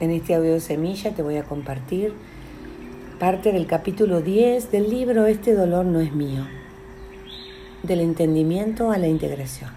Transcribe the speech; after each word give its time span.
En 0.00 0.10
este 0.12 0.34
audio 0.34 0.58
semilla 0.60 1.10
te 1.10 1.20
voy 1.20 1.36
a 1.36 1.44
compartir 1.44 2.14
parte 3.18 3.52
del 3.52 3.66
capítulo 3.66 4.22
10 4.22 4.70
del 4.70 4.88
libro 4.88 5.26
Este 5.26 5.52
dolor 5.52 5.84
no 5.84 6.00
es 6.00 6.14
mío, 6.14 6.46
del 7.82 8.00
entendimiento 8.00 8.92
a 8.92 8.96
la 8.96 9.08
integración. 9.08 9.68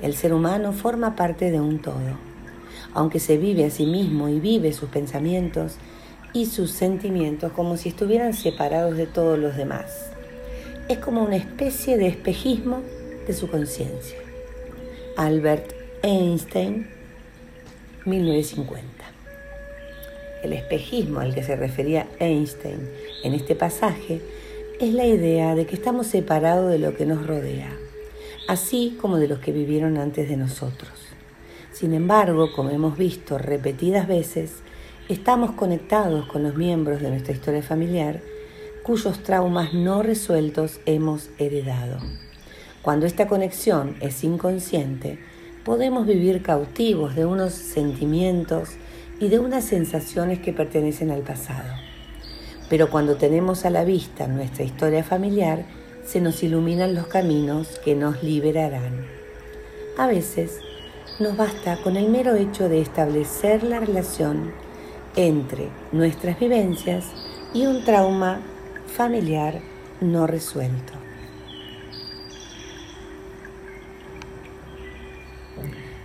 El 0.00 0.14
ser 0.14 0.32
humano 0.32 0.72
forma 0.72 1.14
parte 1.14 1.50
de 1.50 1.60
un 1.60 1.82
todo, 1.82 2.16
aunque 2.94 3.20
se 3.20 3.36
vive 3.36 3.66
a 3.66 3.70
sí 3.70 3.84
mismo 3.84 4.30
y 4.30 4.40
vive 4.40 4.72
sus 4.72 4.88
pensamientos 4.88 5.76
y 6.32 6.46
sus 6.46 6.70
sentimientos 6.70 7.52
como 7.52 7.76
si 7.76 7.90
estuvieran 7.90 8.32
separados 8.32 8.96
de 8.96 9.06
todos 9.06 9.38
los 9.38 9.58
demás. 9.58 10.10
Es 10.88 10.96
como 10.96 11.22
una 11.22 11.36
especie 11.36 11.98
de 11.98 12.06
espejismo 12.06 12.80
de 13.26 13.34
su 13.34 13.46
conciencia. 13.46 14.16
Albert 15.18 15.74
Einstein 16.02 16.93
1950. 18.04 19.04
El 20.42 20.52
espejismo 20.52 21.20
al 21.20 21.34
que 21.34 21.42
se 21.42 21.56
refería 21.56 22.06
Einstein 22.18 22.88
en 23.22 23.34
este 23.34 23.54
pasaje 23.54 24.20
es 24.80 24.92
la 24.92 25.06
idea 25.06 25.54
de 25.54 25.66
que 25.66 25.74
estamos 25.74 26.06
separados 26.06 26.70
de 26.70 26.78
lo 26.78 26.94
que 26.96 27.06
nos 27.06 27.26
rodea, 27.26 27.74
así 28.48 28.98
como 29.00 29.16
de 29.16 29.28
los 29.28 29.38
que 29.38 29.52
vivieron 29.52 29.96
antes 29.96 30.28
de 30.28 30.36
nosotros. 30.36 30.92
Sin 31.72 31.94
embargo, 31.94 32.52
como 32.52 32.70
hemos 32.70 32.98
visto 32.98 33.38
repetidas 33.38 34.06
veces, 34.06 34.62
estamos 35.08 35.52
conectados 35.52 36.26
con 36.26 36.42
los 36.42 36.56
miembros 36.56 37.00
de 37.00 37.10
nuestra 37.10 37.32
historia 37.32 37.62
familiar 37.62 38.20
cuyos 38.84 39.22
traumas 39.22 39.72
no 39.72 40.02
resueltos 40.02 40.78
hemos 40.84 41.30
heredado. 41.38 41.98
Cuando 42.82 43.06
esta 43.06 43.26
conexión 43.26 43.96
es 44.00 44.22
inconsciente, 44.24 45.18
podemos 45.64 46.06
vivir 46.06 46.42
cautivos 46.42 47.14
de 47.16 47.24
unos 47.24 47.54
sentimientos 47.54 48.70
y 49.18 49.28
de 49.28 49.38
unas 49.38 49.64
sensaciones 49.64 50.40
que 50.40 50.52
pertenecen 50.52 51.10
al 51.10 51.22
pasado. 51.22 51.72
Pero 52.68 52.90
cuando 52.90 53.16
tenemos 53.16 53.64
a 53.64 53.70
la 53.70 53.84
vista 53.84 54.26
nuestra 54.26 54.64
historia 54.64 55.04
familiar, 55.04 55.64
se 56.04 56.20
nos 56.20 56.42
iluminan 56.42 56.94
los 56.94 57.06
caminos 57.06 57.80
que 57.84 57.94
nos 57.94 58.22
liberarán. 58.22 59.06
A 59.96 60.06
veces 60.06 60.60
nos 61.18 61.36
basta 61.36 61.78
con 61.82 61.96
el 61.96 62.10
mero 62.10 62.34
hecho 62.34 62.68
de 62.68 62.80
establecer 62.80 63.62
la 63.62 63.80
relación 63.80 64.52
entre 65.16 65.68
nuestras 65.92 66.38
vivencias 66.38 67.06
y 67.54 67.66
un 67.66 67.84
trauma 67.84 68.40
familiar 68.86 69.60
no 70.00 70.26
resuelto. 70.26 71.03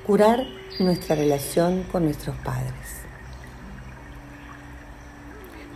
Curar 0.05 0.45
nuestra 0.79 1.15
relación 1.15 1.83
con 1.83 2.05
nuestros 2.05 2.35
padres. 2.37 2.73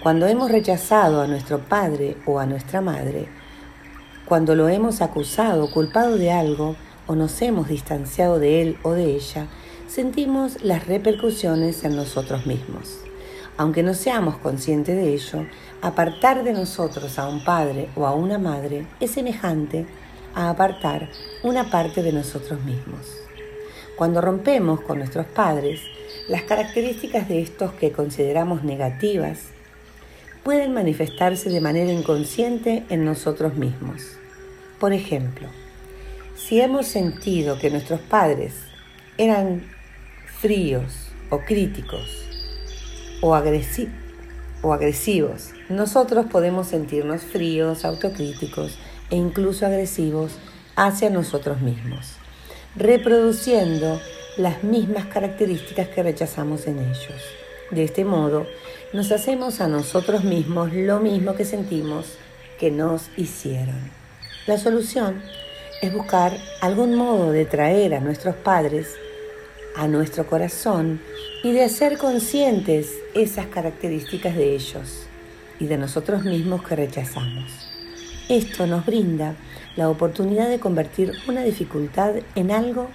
Cuando 0.02 0.28
hemos 0.28 0.52
rechazado 0.52 1.22
a 1.22 1.28
nuestro 1.28 1.60
padre 1.60 2.18
o 2.26 2.40
a 2.40 2.46
nuestra 2.46 2.82
madre, 2.82 3.30
cuando 4.26 4.56
lo 4.56 4.68
hemos 4.68 5.02
acusado, 5.02 5.72
culpado 5.72 6.18
de 6.18 6.32
algo 6.32 6.76
o 7.08 7.16
nos 7.16 7.42
hemos 7.42 7.68
distanciado 7.68 8.40
de 8.40 8.62
él 8.62 8.78
o 8.84 8.92
de 8.92 9.16
ella, 9.16 9.48
sentimos 9.88 10.64
las 10.64 10.88
repercusiones 10.88 11.84
en 11.84 11.96
nosotros 11.96 12.46
mismos. 12.46 13.00
Aunque 13.56 13.84
no 13.84 13.94
seamos 13.94 14.38
conscientes 14.38 14.96
de 14.96 15.14
ello, 15.14 15.46
apartar 15.82 16.44
de 16.44 16.54
nosotros 16.54 17.20
a 17.20 17.30
un 17.30 17.44
padre 17.44 17.90
o 17.96 18.08
a 18.08 18.14
una 18.14 18.38
madre 18.38 18.88
es 19.00 19.12
semejante 19.12 19.86
a 20.34 20.50
apartar 20.50 21.10
una 21.44 21.70
parte 21.70 22.02
de 22.02 22.12
nosotros 22.12 22.62
mismos. 22.64 23.23
Cuando 23.96 24.22
rompemos 24.22 24.82
con 24.82 24.98
nuestros 24.98 25.28
padres, 25.28 25.82
las 26.28 26.42
características 26.44 27.30
de 27.30 27.42
estos 27.42 27.74
que 27.74 27.92
consideramos 27.92 28.64
negativas 28.64 29.50
pueden 30.44 30.74
manifestarse 30.74 31.50
de 31.52 31.62
manera 31.62 31.92
inconsciente 31.92 32.86
en 32.90 33.06
nosotros 33.06 33.54
mismos. 33.54 34.18
Por 34.80 34.94
ejemplo, 34.94 35.48
si 36.36 36.60
hemos 36.60 36.88
sentido 36.88 37.60
que 37.60 37.70
nuestros 37.70 38.02
padres 38.02 38.56
eran 39.20 39.62
fríos 40.26 41.10
o 41.30 41.40
críticos 41.42 42.26
o, 43.22 43.30
o 43.30 44.74
agresivos, 44.74 45.52
nosotros 45.70 46.26
podemos 46.32 46.68
sentirnos 46.68 47.22
fríos, 47.22 47.86
autocríticos 47.86 48.80
e 49.12 49.18
incluso 49.18 49.68
agresivos 49.68 50.40
hacia 50.76 51.12
nosotros 51.12 51.62
mismos 51.62 52.23
reproduciendo 52.76 54.02
las 54.38 54.64
mismas 54.64 55.06
características 55.06 55.88
que 55.90 56.04
rechazamos 56.04 56.68
en 56.68 56.80
ellos. 56.80 57.22
De 57.72 57.84
este 57.84 58.06
modo, 58.06 58.48
nos 58.94 59.12
hacemos 59.12 59.62
a 59.62 59.68
nosotros 59.68 60.24
mismos 60.24 60.74
lo 60.74 61.00
mismo 61.00 61.36
que 61.36 61.46
sentimos 61.46 62.18
que 62.60 62.72
nos 62.72 63.10
hicieron. 63.18 63.92
La 64.48 64.58
solución 64.58 65.22
es 65.82 65.94
buscar 65.94 66.38
algún 66.62 66.96
modo 66.96 67.32
de 67.32 67.46
traer 67.46 67.94
a 67.94 68.00
nuestros 68.00 68.36
padres 68.36 68.96
a 69.76 69.88
nuestro 69.88 70.28
corazón 70.28 71.02
y 71.44 71.52
de 71.52 71.64
hacer 71.64 71.98
conscientes 71.98 72.92
esas 73.14 73.48
características 73.48 74.36
de 74.36 74.56
ellos 74.56 75.08
y 75.60 75.66
de 75.66 75.78
nosotros 75.78 76.24
mismos 76.24 76.64
que 76.64 76.76
rechazamos. 76.76 77.52
Esto 78.30 78.68
nos 78.68 78.86
brinda 78.86 79.36
la 79.76 79.90
oportunidad 79.90 80.48
de 80.48 80.60
convertir 80.60 81.12
una 81.28 81.44
dificultad 81.44 82.16
en 82.36 82.52
algo 82.52 82.88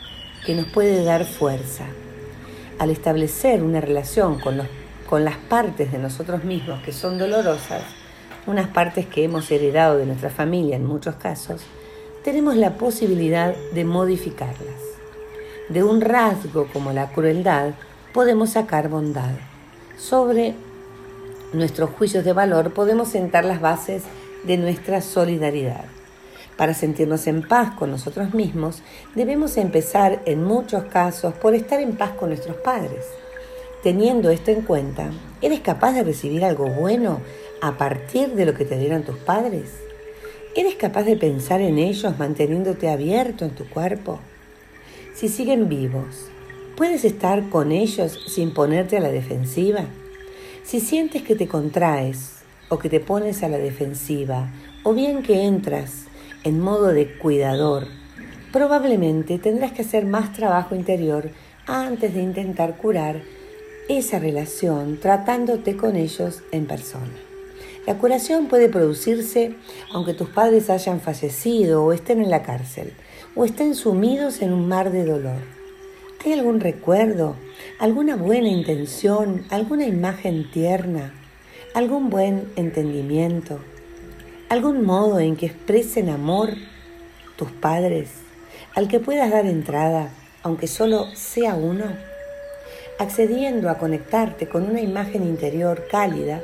que 0.47 0.55
nos 0.55 0.67
puede 0.69 1.05
dar 1.05 1.27
fuerza. 1.27 1.85
Al 2.79 2.89
establecer 2.89 3.63
una 3.63 3.83
relación 3.83 4.41
con, 4.41 4.63
con 5.07 5.27
las 5.27 5.37
partes 5.37 5.93
de 5.93 5.99
nosotros 5.99 6.45
mismos 6.45 6.81
que 6.83 6.93
son 6.93 7.19
dolorosas, 7.19 7.83
unas 8.47 8.69
partes 8.69 9.05
que 9.05 9.25
hemos 9.25 9.51
heredado 9.51 9.99
de 9.99 10.07
nuestra 10.07 10.31
familia 10.31 10.77
en 10.77 10.87
muchos 10.87 11.17
casos, 11.17 11.61
tenemos 12.25 12.57
la 12.57 12.79
posibilidad 12.79 13.55
de 13.75 13.85
modificarlas. 13.85 14.81
De 15.69 15.83
un 15.83 16.01
rasgo 16.01 16.69
como 16.73 16.95
la 16.95 17.11
crueldad 17.11 17.75
podemos 18.15 18.51
sacar 18.51 18.89
bondad. 18.89 19.33
Sobre 19.99 20.55
nuestros 21.53 21.91
juicios 21.91 22.25
de 22.25 22.33
valor 22.33 22.73
podemos 22.73 23.09
sentar 23.09 23.45
las 23.45 23.61
bases 23.61 24.05
de 24.45 24.57
nuestra 24.57 25.01
solidaridad. 25.01 25.85
Para 26.57 26.75
sentirnos 26.75 27.27
en 27.29 27.47
paz 27.47 27.77
con 27.77 27.91
nosotros 27.91 28.35
mismos, 28.35 28.83
debemos 29.15 29.57
empezar 29.57 30.23
en 30.25 30.43
muchos 30.43 30.85
casos 30.85 31.35
por 31.35 31.55
estar 31.55 31.81
en 31.81 31.97
paz 31.97 32.11
con 32.13 32.31
nuestros 32.31 32.57
padres. 32.57 33.05
Teniendo 33.83 34.29
esto 34.31 34.51
en 34.51 34.63
cuenta, 34.63 35.11
¿eres 35.41 35.61
capaz 35.61 35.93
de 35.93 36.03
recibir 36.03 36.45
algo 36.45 36.67
bueno 36.67 37.21
a 37.61 37.79
partir 37.79 38.35
de 38.35 38.45
lo 38.45 38.55
que 38.55 38.65
te 38.65 38.77
dieron 38.77 39.05
tus 39.05 39.17
padres? 39.19 39.71
¿Eres 40.57 40.75
capaz 40.75 41.05
de 41.05 41.17
pensar 41.17 41.61
en 41.61 41.79
ellos 41.79 42.19
manteniéndote 42.19 42.89
abierto 42.89 43.45
en 43.45 43.53
tu 43.53 43.69
cuerpo? 43.69 44.19
Si 45.15 45.29
siguen 45.29 45.69
vivos, 45.69 46.29
¿puedes 46.77 47.05
estar 47.05 47.49
con 47.51 47.71
ellos 47.71 48.19
sin 48.27 48.53
ponerte 48.53 48.97
a 48.97 49.01
la 49.01 49.11
defensiva? 49.11 49.85
Si 50.65 50.81
sientes 50.81 51.23
que 51.23 51.37
te 51.37 51.47
contraes 51.47 52.38
o 52.69 52.79
que 52.79 52.89
te 52.89 53.01
pones 53.01 53.43
a 53.43 53.49
la 53.49 53.59
defensiva, 53.59 54.51
o 54.83 54.95
bien 54.95 55.23
que 55.23 55.45
entras 55.45 56.05
en 56.45 56.61
modo 56.61 56.89
de 56.89 57.19
cuidador, 57.19 57.87
probablemente 58.53 59.39
tendrás 59.39 59.73
que 59.73 59.83
hacer 59.83 60.07
más 60.07 60.33
trabajo 60.33 60.75
interior 60.75 61.31
antes 61.67 62.15
de 62.15 62.23
intentar 62.23 62.77
curar 62.77 63.21
esa 63.89 64.19
relación 64.19 64.99
tratándote 65.01 65.77
con 65.77 65.97
ellos 65.97 66.43
en 66.53 66.67
persona. 66.67 67.09
La 67.87 67.97
curación 67.97 68.49
puede 68.49 68.69
producirse 68.69 69.55
aunque 69.93 70.13
tus 70.13 70.29
padres 70.29 70.69
hayan 70.69 71.01
fallecido 71.01 71.85
o 71.85 71.93
estén 71.93 72.21
en 72.21 72.31
la 72.31 72.43
cárcel 72.43 72.93
o 73.35 73.45
estén 73.45 73.75
sumidos 73.75 74.43
en 74.43 74.53
un 74.53 74.69
mar 74.69 74.93
de 74.93 75.05
dolor. 75.05 75.41
¿Hay 76.25 76.33
algún 76.33 76.61
recuerdo, 76.61 77.37
alguna 77.79 78.17
buena 78.17 78.49
intención, 78.49 79.45
alguna 79.49 79.87
imagen 79.87 80.51
tierna, 80.51 81.15
algún 81.75 82.11
buen 82.11 82.51
entendimiento? 82.57 83.59
algún 84.49 84.85
modo 84.85 85.21
en 85.21 85.37
que 85.37 85.47
expresen 85.47 86.09
amor 86.09 86.55
tus 87.37 87.51
padres, 87.53 88.09
al 88.75 88.89
que 88.89 88.99
puedas 88.99 89.31
dar 89.31 89.47
entrada, 89.47 90.11
aunque 90.43 90.67
solo 90.67 91.07
sea 91.15 91.55
uno? 91.55 91.85
Accediendo 92.99 93.69
a 93.69 93.79
conectarte 93.79 94.49
con 94.49 94.69
una 94.69 94.81
imagen 94.81 95.23
interior 95.23 95.87
cálida, 95.91 96.41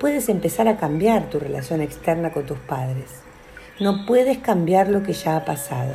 puedes 0.00 0.28
empezar 0.28 0.66
a 0.68 0.76
cambiar 0.76 1.30
tu 1.30 1.38
relación 1.38 1.80
externa 1.80 2.32
con 2.32 2.44
tus 2.44 2.58
padres. 2.58 3.06
No 3.80 4.04
puedes 4.04 4.38
cambiar 4.38 4.88
lo 4.88 5.02
que 5.02 5.12
ya 5.12 5.36
ha 5.36 5.44
pasado, 5.44 5.94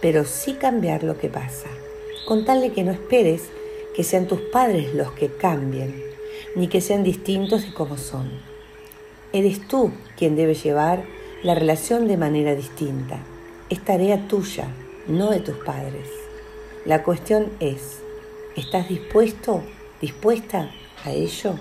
pero 0.00 0.24
sí 0.24 0.54
cambiar 0.54 1.04
lo 1.04 1.18
que 1.18 1.28
pasa. 1.28 1.68
Con 2.26 2.44
tal 2.44 2.62
de 2.62 2.72
que 2.72 2.82
no 2.82 2.92
esperes 2.92 3.42
que 3.94 4.02
sean 4.02 4.26
tus 4.26 4.40
padres 4.40 4.94
los 4.94 5.12
que 5.12 5.28
cambien, 5.28 6.13
ni 6.56 6.68
que 6.68 6.80
sean 6.80 7.02
distintos 7.02 7.62
de 7.64 7.74
como 7.74 7.96
son. 7.96 8.30
Eres 9.32 9.66
tú 9.66 9.90
quien 10.16 10.36
debe 10.36 10.54
llevar 10.54 11.04
la 11.42 11.54
relación 11.54 12.06
de 12.06 12.16
manera 12.16 12.54
distinta. 12.54 13.18
Es 13.68 13.84
tarea 13.84 14.28
tuya, 14.28 14.68
no 15.06 15.30
de 15.30 15.40
tus 15.40 15.56
padres. 15.56 16.08
La 16.84 17.02
cuestión 17.02 17.50
es, 17.60 18.00
¿estás 18.56 18.88
dispuesto 18.88 19.62
¿Dispuesta 20.04 20.70
a 21.02 21.12
ello? 21.12 21.54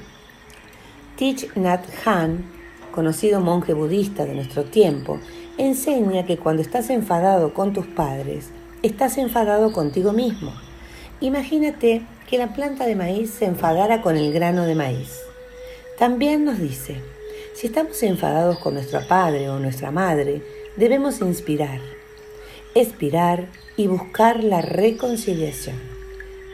Thich 1.16 1.56
Nhat 1.56 1.86
Hanh, 2.04 2.44
conocido 2.92 3.40
monje 3.40 3.74
budista 3.74 4.26
de 4.26 4.36
nuestro 4.36 4.66
tiempo, 4.66 5.20
enseña 5.58 6.26
que 6.26 6.38
cuando 6.38 6.62
estás 6.62 6.90
enfadado 6.90 7.54
con 7.54 7.72
tus 7.72 7.88
padres, 7.88 8.50
estás 8.82 9.18
enfadado 9.18 9.72
contigo 9.72 10.12
mismo. 10.12 10.52
Imagínate 11.22 12.02
que 12.30 12.38
la 12.38 12.54
planta 12.54 12.86
de 12.86 12.96
maíz 12.96 13.32
se 13.32 13.46
enfadara 13.46 14.02
con 14.02 14.18
el 14.18 14.32
grano 14.34 14.66
de 14.66 14.76
maíz. 14.76 15.22
También 15.98 16.46
nos 16.46 16.60
dice, 16.60 16.98
si 17.54 17.68
estamos 17.68 18.02
enfadados 18.04 18.60
con 18.60 18.74
nuestro 18.74 19.08
padre 19.08 19.50
o 19.50 19.60
nuestra 19.60 19.92
madre, 19.92 20.42
debemos 20.76 21.22
inspirar, 21.22 21.80
expirar 22.76 23.48
y 23.78 23.88
buscar 23.88 24.44
la 24.44 24.62
reconciliación. 24.62 25.76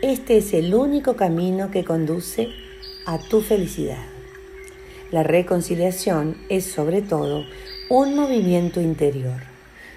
Este 0.01 0.38
es 0.38 0.54
el 0.54 0.74
único 0.75 1.16
camino 1.16 1.72
que 1.72 1.83
conduce 1.83 2.50
a 3.06 3.18
tu 3.18 3.42
felicidad. 3.42 4.06
La 5.12 5.24
reconciliación 5.24 6.38
es 6.50 6.65
sobre 6.65 7.01
todo 7.01 7.45
un 7.89 8.15
movimiento 8.15 8.80
interior. 8.80 9.42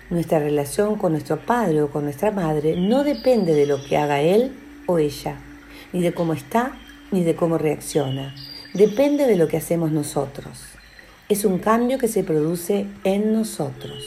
Nuestra 0.08 0.38
relación 0.38 0.96
con 0.96 1.12
nuestro 1.12 1.38
padre 1.44 1.82
o 1.82 1.90
con 1.90 2.04
nuestra 2.04 2.30
madre 2.30 2.76
no 2.76 3.04
depende 3.04 3.54
de 3.54 3.66
lo 3.66 3.82
que 3.84 3.96
haga 3.96 4.20
él 4.20 4.52
o 4.86 4.98
ella, 4.98 5.36
ni 5.92 6.02
de 6.02 6.12
cómo 6.12 6.32
está, 6.32 6.78
ni 7.10 7.22
de 7.24 7.34
cómo 7.34 7.58
reacciona. 7.58 8.34
Depende 8.74 9.26
de 9.26 9.36
lo 9.36 9.48
que 9.48 9.58
hacemos 9.58 9.92
nosotros. 9.92 10.60
Es 11.28 11.44
un 11.44 11.58
cambio 11.58 11.98
que 11.98 12.08
se 12.08 12.24
produce 12.24 12.86
en 13.04 13.32
nosotros. 13.32 14.02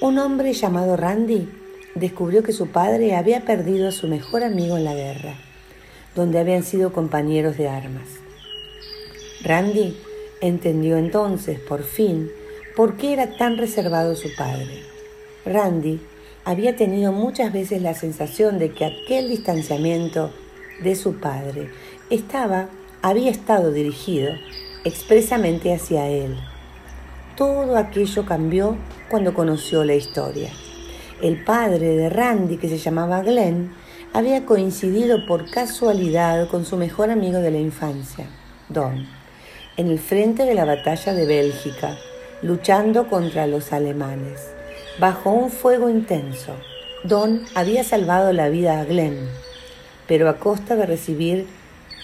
Un 0.00 0.18
hombre 0.18 0.52
llamado 0.52 0.96
Randy 0.96 1.48
descubrió 1.94 2.42
que 2.42 2.52
su 2.52 2.68
padre 2.68 3.16
había 3.16 3.44
perdido 3.44 3.88
a 3.88 3.92
su 3.92 4.08
mejor 4.08 4.44
amigo 4.44 4.76
en 4.76 4.84
la 4.84 4.94
guerra, 4.94 5.34
donde 6.14 6.38
habían 6.38 6.62
sido 6.62 6.92
compañeros 6.92 7.56
de 7.56 7.68
armas. 7.68 8.08
Randy 9.42 9.96
entendió 10.40 10.96
entonces, 10.96 11.58
por 11.60 11.82
fin, 11.82 12.30
por 12.76 12.96
qué 12.96 13.12
era 13.12 13.36
tan 13.36 13.56
reservado 13.56 14.14
su 14.14 14.28
padre. 14.36 14.82
Randy 15.44 16.00
había 16.44 16.76
tenido 16.76 17.12
muchas 17.12 17.52
veces 17.52 17.82
la 17.82 17.94
sensación 17.94 18.58
de 18.58 18.70
que 18.72 18.84
aquel 18.84 19.28
distanciamiento 19.28 20.30
de 20.82 20.94
su 20.94 21.14
padre 21.14 21.70
estaba, 22.10 22.68
había 23.02 23.30
estado 23.30 23.72
dirigido 23.72 24.32
expresamente 24.84 25.74
hacia 25.74 26.08
él. 26.08 26.36
Todo 27.36 27.76
aquello 27.76 28.24
cambió 28.24 28.76
cuando 29.10 29.34
conoció 29.34 29.84
la 29.84 29.94
historia. 29.94 30.50
El 31.20 31.42
padre 31.44 31.96
de 31.96 32.08
Randy, 32.08 32.56
que 32.56 32.68
se 32.68 32.78
llamaba 32.78 33.22
Glenn, 33.22 33.72
había 34.12 34.46
coincidido 34.46 35.26
por 35.26 35.50
casualidad 35.50 36.48
con 36.48 36.64
su 36.64 36.76
mejor 36.76 37.10
amigo 37.10 37.38
de 37.38 37.50
la 37.50 37.58
infancia, 37.58 38.26
Don, 38.68 39.06
en 39.76 39.88
el 39.88 39.98
frente 39.98 40.44
de 40.44 40.54
la 40.54 40.64
batalla 40.64 41.12
de 41.12 41.26
Bélgica, 41.26 41.96
luchando 42.42 43.08
contra 43.08 43.46
los 43.46 43.72
alemanes. 43.72 44.40
Bajo 44.98 45.30
un 45.30 45.50
fuego 45.50 45.90
intenso, 45.90 46.52
Don 47.04 47.42
había 47.54 47.84
salvado 47.84 48.32
la 48.32 48.48
vida 48.48 48.80
a 48.80 48.84
Glenn, 48.84 49.28
pero 50.06 50.28
a 50.28 50.38
costa 50.38 50.76
de 50.76 50.86
recibir 50.86 51.46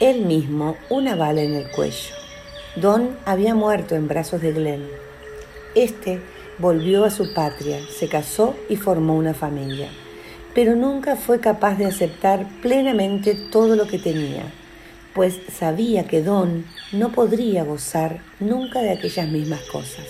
él 0.01 0.23
mismo 0.23 0.77
una 0.91 1.15
bala 1.17 1.43
en 1.43 1.55
el 1.55 1.71
cuello. 1.71 2.15
Don 2.77 3.17
había 3.25 3.55
muerto 3.55 3.95
en 3.95 4.09
brazos 4.09 4.41
de 4.41 4.53
Glenn. 4.53 4.87
Este 5.75 6.21
volvió 6.59 7.05
a 7.05 7.11
su 7.11 7.35
patria, 7.35 7.79
se 7.99 8.09
casó 8.09 8.55
y 8.69 8.77
formó 8.77 9.15
una 9.15 9.35
familia, 9.35 9.89
pero 10.55 10.77
nunca 10.77 11.17
fue 11.17 11.41
capaz 11.41 11.77
de 11.77 11.87
aceptar 11.87 12.47
plenamente 12.61 13.35
todo 13.35 13.77
lo 13.77 13.87
que 13.87 13.99
tenía, 13.99 14.45
pues 15.15 15.39
sabía 15.53 16.05
que 16.05 16.23
Don 16.23 16.65
no 16.93 17.13
podría 17.13 17.65
gozar 17.65 18.21
nunca 18.41 18.81
de 18.81 18.91
aquellas 18.91 19.29
mismas 19.29 19.63
cosas. 19.63 20.07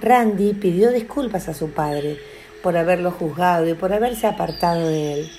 Randy 0.00 0.52
pidió 0.52 0.90
disculpas 0.90 1.48
a 1.48 1.54
su 1.54 1.70
padre 1.70 2.18
por 2.62 2.76
haberlo 2.76 3.10
juzgado 3.10 3.68
y 3.68 3.74
por 3.74 3.92
haberse 3.92 4.26
apartado 4.26 4.88
de 4.88 5.14
él. 5.14 5.30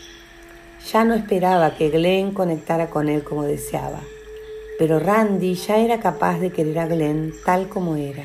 Ya 0.92 1.04
no 1.04 1.16
esperaba 1.16 1.76
que 1.76 1.90
Glenn 1.90 2.32
conectara 2.32 2.90
con 2.90 3.10
él 3.10 3.22
como 3.24 3.44
deseaba, 3.44 4.00
pero 4.80 5.00
Randy 5.00 5.56
ya 5.56 5.80
era 5.80 6.00
capaz 6.00 6.40
de 6.40 6.52
querer 6.52 6.80
a 6.80 6.88
Glenn 6.88 7.34
tal 7.44 7.68
como 7.68 7.98
era. 7.98 8.24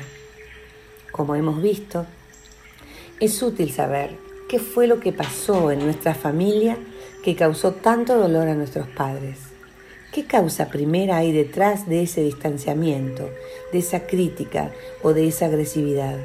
Como 1.11 1.35
hemos 1.35 1.61
visto, 1.61 2.05
es 3.19 3.43
útil 3.43 3.69
saber 3.69 4.11
qué 4.47 4.59
fue 4.59 4.87
lo 4.87 5.01
que 5.01 5.11
pasó 5.11 5.71
en 5.71 5.79
nuestra 5.79 6.15
familia 6.15 6.77
que 7.21 7.35
causó 7.35 7.73
tanto 7.73 8.17
dolor 8.17 8.47
a 8.47 8.55
nuestros 8.55 8.87
padres. 8.87 9.39
¿Qué 10.13 10.25
causa 10.25 10.69
primera 10.69 11.17
hay 11.17 11.33
detrás 11.33 11.89
de 11.89 12.03
ese 12.03 12.21
distanciamiento, 12.21 13.29
de 13.73 13.79
esa 13.79 14.07
crítica 14.07 14.71
o 15.01 15.13
de 15.13 15.27
esa 15.27 15.47
agresividad? 15.47 16.17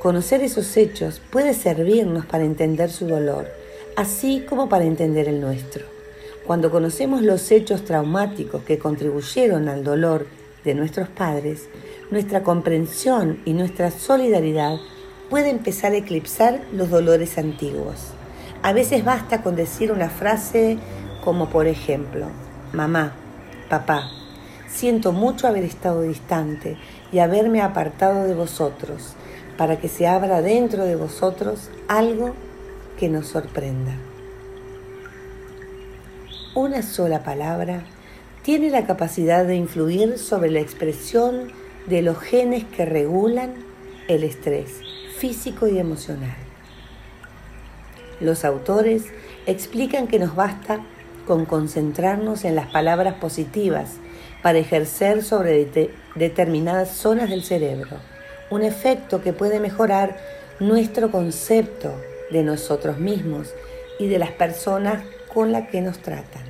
Conocer 0.00 0.42
esos 0.42 0.76
hechos 0.76 1.20
puede 1.30 1.54
servirnos 1.54 2.26
para 2.26 2.44
entender 2.44 2.90
su 2.90 3.06
dolor, 3.06 3.46
así 3.98 4.46
como 4.48 4.68
para 4.68 4.84
entender 4.84 5.26
el 5.26 5.40
nuestro. 5.40 5.84
Cuando 6.46 6.70
conocemos 6.70 7.20
los 7.20 7.50
hechos 7.50 7.84
traumáticos 7.84 8.62
que 8.62 8.78
contribuyeron 8.78 9.68
al 9.68 9.82
dolor 9.82 10.28
de 10.64 10.76
nuestros 10.76 11.08
padres, 11.08 11.68
nuestra 12.12 12.44
comprensión 12.44 13.40
y 13.44 13.54
nuestra 13.54 13.90
solidaridad 13.90 14.76
puede 15.28 15.50
empezar 15.50 15.90
a 15.90 15.96
eclipsar 15.96 16.60
los 16.72 16.90
dolores 16.90 17.38
antiguos. 17.38 18.12
A 18.62 18.72
veces 18.72 19.04
basta 19.04 19.42
con 19.42 19.56
decir 19.56 19.90
una 19.90 20.10
frase 20.10 20.78
como 21.24 21.50
por 21.50 21.66
ejemplo, 21.66 22.26
Mamá, 22.72 23.14
papá, 23.68 24.08
siento 24.68 25.10
mucho 25.10 25.48
haber 25.48 25.64
estado 25.64 26.02
distante 26.02 26.76
y 27.10 27.18
haberme 27.18 27.62
apartado 27.62 28.28
de 28.28 28.34
vosotros, 28.36 29.14
para 29.56 29.80
que 29.80 29.88
se 29.88 30.06
abra 30.06 30.40
dentro 30.40 30.84
de 30.84 30.94
vosotros 30.94 31.68
algo 31.88 32.36
que 32.98 33.08
nos 33.08 33.28
sorprenda. 33.28 33.92
Una 36.54 36.82
sola 36.82 37.22
palabra 37.22 37.84
tiene 38.42 38.70
la 38.70 38.86
capacidad 38.86 39.44
de 39.44 39.54
influir 39.54 40.18
sobre 40.18 40.50
la 40.50 40.60
expresión 40.60 41.52
de 41.86 42.02
los 42.02 42.18
genes 42.18 42.64
que 42.64 42.84
regulan 42.84 43.54
el 44.08 44.24
estrés 44.24 44.80
físico 45.16 45.68
y 45.68 45.78
emocional. 45.78 46.36
Los 48.20 48.44
autores 48.44 49.04
explican 49.46 50.08
que 50.08 50.18
nos 50.18 50.34
basta 50.34 50.80
con 51.26 51.44
concentrarnos 51.44 52.44
en 52.44 52.56
las 52.56 52.66
palabras 52.66 53.14
positivas 53.14 53.90
para 54.42 54.58
ejercer 54.58 55.22
sobre 55.22 55.70
determinadas 56.16 56.90
zonas 56.90 57.30
del 57.30 57.44
cerebro, 57.44 57.98
un 58.50 58.62
efecto 58.62 59.22
que 59.22 59.32
puede 59.32 59.60
mejorar 59.60 60.16
nuestro 60.58 61.10
concepto 61.12 61.94
de 62.30 62.42
nosotros 62.42 62.98
mismos 62.98 63.54
y 63.98 64.08
de 64.08 64.18
las 64.18 64.30
personas 64.30 65.04
con 65.32 65.52
las 65.52 65.68
que 65.68 65.80
nos 65.80 65.98
tratan 65.98 66.44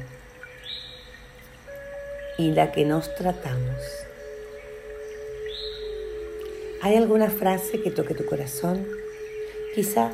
y 2.37 2.53
la 2.53 2.73
que 2.73 2.85
nos 2.85 3.15
tratamos. 3.17 3.83
¿Hay 6.81 6.97
alguna 6.97 7.29
frase 7.29 7.83
que 7.83 7.91
toque 7.91 8.15
tu 8.15 8.25
corazón? 8.25 8.87
Quizá 9.75 10.13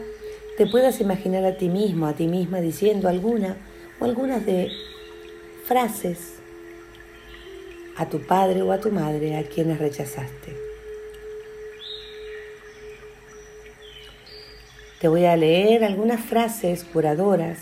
te 0.57 0.67
puedas 0.67 1.01
imaginar 1.01 1.45
a 1.45 1.57
ti 1.57 1.69
mismo, 1.69 2.07
a 2.07 2.15
ti 2.15 2.27
misma 2.27 2.61
diciendo 2.61 3.09
alguna 3.09 3.57
o 4.01 4.05
algunas 4.05 4.47
de 4.47 4.71
frases 5.67 6.35
a 7.97 8.09
tu 8.09 8.21
padre 8.21 8.63
o 8.63 8.73
a 8.73 8.81
tu 8.81 8.91
madre 8.91 9.37
a 9.37 9.45
quienes 9.45 9.79
rechazaste. 9.79 10.64
Te 15.05 15.09
voy 15.09 15.27
a 15.27 15.37
leer 15.37 15.85
algunas 15.85 16.19
frases 16.19 16.83
curadoras 16.83 17.59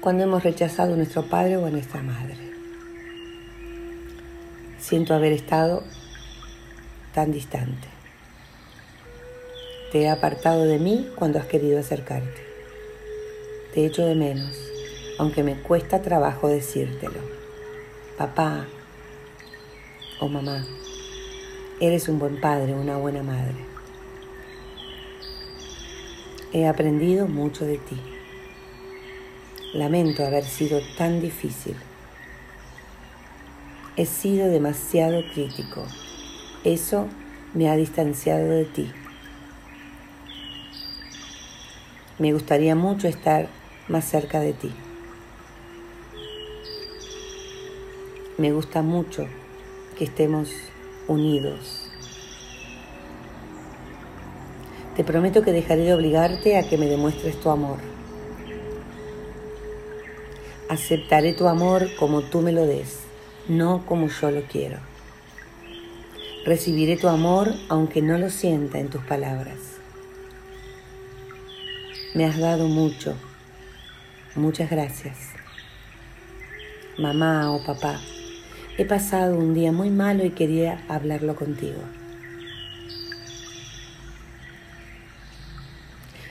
cuando 0.00 0.22
hemos 0.22 0.44
rechazado 0.44 0.94
a 0.94 0.96
nuestro 0.96 1.24
padre 1.28 1.56
o 1.56 1.66
a 1.66 1.70
nuestra 1.70 2.00
madre. 2.00 2.36
Siento 4.78 5.14
haber 5.14 5.32
estado 5.32 5.82
tan 7.12 7.32
distante. 7.32 7.88
Te 9.90 10.02
he 10.02 10.08
apartado 10.08 10.62
de 10.62 10.78
mí 10.78 11.10
cuando 11.16 11.40
has 11.40 11.46
querido 11.46 11.80
acercarte. 11.80 12.40
Te 13.74 13.84
echo 13.84 14.06
de 14.06 14.14
menos 14.14 14.56
aunque 15.18 15.42
me 15.42 15.60
cuesta 15.60 16.02
trabajo 16.02 16.46
decírtelo. 16.46 17.18
Papá 18.16 18.64
o 20.20 20.28
mamá, 20.28 20.64
eres 21.80 22.08
un 22.08 22.20
buen 22.20 22.40
padre, 22.40 22.74
una 22.74 22.96
buena 22.96 23.24
madre. 23.24 23.75
He 26.56 26.66
aprendido 26.66 27.28
mucho 27.28 27.66
de 27.66 27.76
ti. 27.76 28.00
Lamento 29.74 30.24
haber 30.24 30.42
sido 30.42 30.80
tan 30.96 31.20
difícil. 31.20 31.76
He 33.94 34.06
sido 34.06 34.48
demasiado 34.48 35.20
crítico. 35.34 35.84
Eso 36.64 37.08
me 37.52 37.68
ha 37.68 37.76
distanciado 37.76 38.48
de 38.48 38.64
ti. 38.64 38.90
Me 42.18 42.32
gustaría 42.32 42.74
mucho 42.74 43.06
estar 43.06 43.50
más 43.88 44.06
cerca 44.06 44.40
de 44.40 44.54
ti. 44.54 44.72
Me 48.38 48.50
gusta 48.52 48.80
mucho 48.80 49.26
que 49.98 50.04
estemos 50.04 50.48
unidos. 51.06 51.85
Te 54.96 55.04
prometo 55.04 55.42
que 55.42 55.52
dejaré 55.52 55.82
de 55.82 55.94
obligarte 55.94 56.56
a 56.56 56.62
que 56.62 56.78
me 56.78 56.86
demuestres 56.86 57.38
tu 57.38 57.50
amor. 57.50 57.76
Aceptaré 60.70 61.34
tu 61.34 61.46
amor 61.48 61.88
como 61.98 62.22
tú 62.22 62.40
me 62.40 62.50
lo 62.50 62.64
des, 62.64 63.00
no 63.46 63.84
como 63.84 64.08
yo 64.08 64.30
lo 64.30 64.42
quiero. 64.44 64.78
Recibiré 66.46 66.96
tu 66.96 67.08
amor 67.08 67.52
aunque 67.68 68.00
no 68.00 68.16
lo 68.16 68.30
sienta 68.30 68.78
en 68.78 68.88
tus 68.88 69.04
palabras. 69.04 69.58
Me 72.14 72.24
has 72.24 72.38
dado 72.38 72.66
mucho. 72.66 73.14
Muchas 74.34 74.70
gracias. 74.70 75.18
Mamá 76.96 77.50
o 77.52 77.62
papá, 77.62 78.00
he 78.78 78.86
pasado 78.86 79.36
un 79.36 79.52
día 79.52 79.72
muy 79.72 79.90
malo 79.90 80.24
y 80.24 80.30
quería 80.30 80.82
hablarlo 80.88 81.36
contigo. 81.36 81.82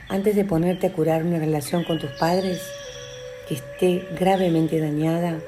Antes 0.08 0.36
de 0.36 0.46
ponerte 0.46 0.86
a 0.86 0.94
curar 0.94 1.24
una 1.24 1.40
relación 1.40 1.84
con 1.84 1.98
tus 1.98 2.12
padres, 2.12 2.62
que 3.48 3.56
esté 3.56 4.08
gravemente 4.20 4.80
dañada, 4.80 5.40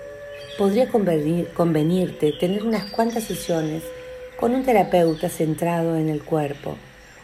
podría 0.58 0.90
convenirte 0.90 2.32
tener 2.32 2.64
unas 2.64 2.86
cuantas 2.86 3.26
sesiones 3.26 3.84
con 4.36 4.56
un 4.56 4.64
terapeuta 4.64 5.30
centrado 5.30 5.96
en 5.96 6.10
el 6.10 6.24
cuerpo 6.24 6.76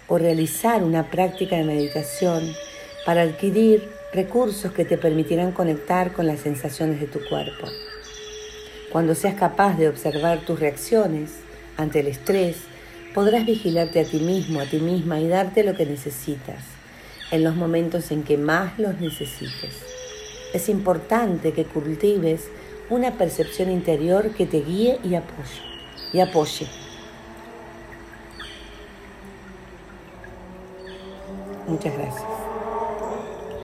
o 0.08 0.20
realizar 0.20 0.84
una 0.84 1.10
práctica 1.10 1.56
de 1.56 1.64
meditación 1.64 2.54
para 3.04 3.24
adquirir 3.24 3.90
recursos 4.14 4.72
que 4.72 4.86
te 4.86 5.00
permitirán 5.00 5.54
conectar 5.54 6.14
con 6.14 6.28
las 6.28 6.42
sensaciones 6.42 7.00
de 7.00 7.08
tu 7.08 7.20
cuerpo. 7.28 7.68
Cuando 8.92 9.16
seas 9.16 9.34
capaz 9.34 9.76
de 9.76 9.90
observar 9.90 10.42
tus 10.42 10.60
reacciones 10.60 11.32
ante 11.78 12.02
el 12.02 12.08
estrés, 12.08 12.58
podrás 13.16 13.44
vigilarte 13.44 14.02
a 14.02 14.06
ti 14.06 14.20
mismo, 14.20 14.60
a 14.60 14.66
ti 14.66 14.78
misma 14.78 15.20
y 15.20 15.28
darte 15.28 15.64
lo 15.64 15.76
que 15.76 15.88
necesitas 15.88 16.83
en 17.32 17.44
los 17.44 17.56
momentos 17.56 18.12
en 18.12 18.24
que 18.24 18.38
más 18.38 18.78
los 18.80 19.00
necesites 19.00 19.94
es 20.54 20.70
importante 20.70 21.52
que 21.52 21.66
cultives 21.66 22.48
una 22.90 23.12
percepción 23.12 23.72
interior 23.72 24.30
que 24.32 24.46
te 24.46 24.62
guíe 24.62 25.00
y 25.04 25.16
apoye. 25.16 25.62
Y 26.14 26.20
apoye. 26.20 26.68
Muchas 31.68 31.94
gracias. 31.98 32.33